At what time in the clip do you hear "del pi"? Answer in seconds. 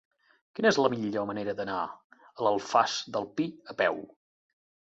3.17-3.47